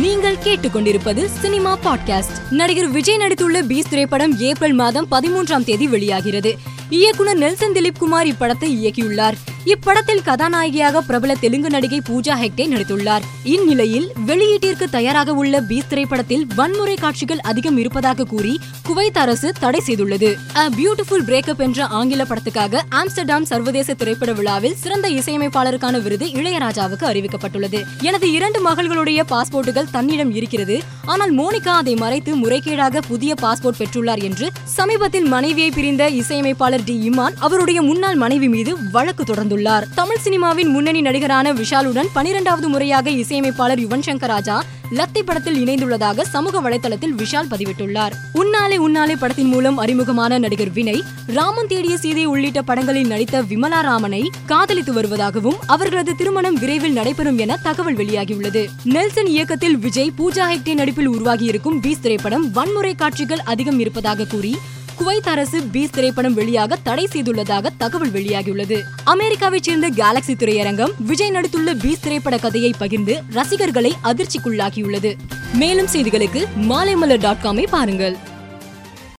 நீங்கள் 0.00 0.36
கேட்டுக்கொண்டிருப்பது 0.36 1.24
cinema 1.24 1.78
podcast. 1.84 2.50
நடிகர் 2.50 2.88
விஜய் 2.88 3.16
நடித்துள்ள 3.16 3.62
பீஸ் 3.62 3.88
திரைப்படம் 3.88 4.38
ஏப்ரல் 4.38 4.72
மாதம் 4.72 5.06
பதிமூன்றாம் 5.10 5.64
தேதி 5.64 5.88
வெளியாகிறது. 5.88 6.58
இயக்குனர் 6.90 7.36
நெல்சன் 7.36 7.72
திலீப் 7.72 7.98
குமார் 7.98 8.26
இப்படத்தை 8.26 8.66
இயக்கியுள்ளார். 8.66 9.34
இப்படத்தில் 9.64 10.22
கதாநாயகியாக 10.22 11.00
பிரபல 11.00 11.34
தெலுங்கு 11.34 11.70
நடிகை 11.70 12.00
பூஜா 12.08 12.34
ஹெக்டே 12.42 12.66
நடித்துள்ளார். 12.70 13.20
இந்நிலையில் 13.44 14.12
வெளியீட்டிற்கு 14.26 14.84
தயாராக 14.90 15.32
உள்ள 15.32 15.60
பீஸ் 15.60 15.88
திரைப்படத்தில் 15.88 16.46
வன்முறை 16.54 16.94
காட்சிகள் 16.94 17.38
அதிகம் 17.38 17.76
இருப்பதாக 17.76 18.24
கூறி 18.24 18.60
குவைத் 18.88 19.18
அரசு 19.18 19.52
தடை 19.60 19.80
செய்துள்ளது. 19.86 20.36
அ 20.56 20.68
பியூட்டிஃபுல் 20.68 21.24
பிரேக்கப் 21.26 21.58
என்ற 21.58 21.84
ஆங்கில 21.84 22.22
படத்துக்காக 22.22 22.80
ஆம்ஸ்டர்டாம் 22.90 23.42
சர்வதேச 23.42 23.94
திரைப்பட 23.94 24.32
விழாவில் 24.32 24.74
சிறந்த 24.74 25.08
இசையமைப்பாளருக்கான 25.08 26.02
விருது 26.02 26.26
இளையராஜாவுக்கு 26.26 27.06
அறிவிக்கப்பட்டுள்ளது. 27.06 27.84
எனது 28.02 28.32
இரண்டு 28.32 28.70
மகள்களுடைய 28.70 29.22
பாஸ்போர்ட்டுகள் 29.30 29.90
தன்னிடம் 29.92 30.34
இருக்கிறது. 30.34 30.82
ஆனால் 31.04 31.36
மோனிகா 31.36 31.68
அதை 31.68 31.94
மறைத்து 31.94 32.36
முறைகேடாக 32.36 32.98
புதிய 33.08 33.34
பாஸ்போர்ட் 33.42 33.78
பெற்றுள்ளார் 33.78 34.22
என்று 34.22 34.50
சமீபத்தில் 34.64 35.24
மனைவியை 35.24 35.70
பிரிந்த 35.70 36.08
இசையமைப்பாளர் 36.08 36.84
டி 36.84 37.10
இமான் 37.10 37.34
அவருடைய 37.38 37.82
முன்னாள் 37.82 38.14
மனைவி 38.14 38.48
மீது 38.48 38.90
வழக்கு 38.90 39.24
வந்துள்ளார் 39.50 39.86
தமிழ் 39.94 40.24
சினிமாவின் 40.24 40.68
முன்னணி 40.68 41.00
நடிகரான 41.00 41.52
விஷாலுடன் 41.52 42.10
பனிரெண்டாவது 42.12 42.68
முறையாக 42.68 43.10
இசையமைப்பாளர் 43.10 43.80
யுவன் 43.80 44.04
சங்கர் 44.06 44.32
ராஜா 44.34 44.56
லத்தி 44.90 45.22
படத்தில் 45.22 45.58
இணைந்துள்ளதாக 45.64 46.22
சமூக 46.22 46.60
வலைதளத்தில் 46.60 47.14
விஷால் 47.16 47.50
பதிவிட்டுள்ளார். 47.50 48.14
உன்னாலே 48.34 48.76
உன்னாலே 48.76 49.14
படத்தின் 49.18 49.46
மூலம் 49.46 49.78
அறிமுகமான 49.78 50.38
நடிகர் 50.38 50.72
வினய் 50.74 51.02
ராமன் 51.26 51.66
தேடிய 51.66 51.96
சீதை 51.96 52.24
உள்ளிட்ட 52.24 52.62
படங்களில் 52.62 53.06
நடித்த 53.06 53.42
விமலா 53.42 53.80
ராமனை 53.80 54.30
காதலித்து 54.46 54.92
வருவதாகவும் 54.92 55.58
அவர்களது 55.66 56.14
திருமணம் 56.16 56.54
விரைவில் 56.54 56.92
நடைபெறும் 56.92 57.38
என 57.38 57.56
தகவல் 57.56 57.96
வெளியாகியுள்ளது. 57.96 58.64
நெல்சன் 58.84 59.26
இயக்கத்தில் 59.26 59.78
விஜய் 59.78 60.12
பூஜா 60.18 60.46
ஹெக்டே 60.52 60.74
நடிப்பில் 60.74 61.10
உருவாகியிருக்கும் 61.10 61.80
பீஸ் 61.80 62.00
திரைப்படம் 62.00 62.50
வன்முறை 62.50 62.94
காட்சிகள் 62.94 63.44
அதிகம் 63.44 63.78
இருப்பதாக 63.78 64.24
கூறி 64.24 64.54
குவைத் 65.00 65.28
அரசு 65.28 65.62
பீஸ் 65.62 65.90
திரைப்படம் 65.90 66.36
வெளியாக 66.36 66.76
தடை 66.82 67.08
செய்துள்ளதாக 67.12 67.66
தகவல் 67.78 68.10
வெளியாகியுள்ளது. 68.10 68.82
அமெரிக்காவைச் 69.06 69.60
சேர்ந்த 69.60 69.90
கேலக்சி 69.90 70.34
திரையரங்கம் 70.34 70.90
விஜய் 70.98 71.30
நடித்துள்ள 71.30 71.80
பீஸ் 71.80 72.00
திரைப்பட 72.00 72.38
கதையை 72.38 72.74
பகிர்ந்து 72.78 73.22
ரசிகர்களை 73.30 73.94
அதிர்ச்சிக்குள்ளாக்கியுள்ளது. 74.04 75.14
மேலும் 75.54 75.88
செய்திகளுக்கு 75.92 76.46
மாலைமலர் 76.56 77.18
டாட் 77.18 77.42
காமை 77.42 77.66
பாருங்கள். 77.70 78.16